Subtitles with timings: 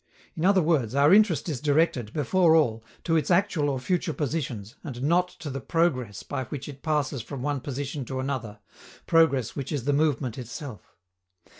[0.35, 4.73] In other words, our interest is directed, before all, to its actual or future positions,
[4.83, 8.57] and not to the progress by which it passes from one position to another,
[9.05, 10.95] progress which is the movement itself.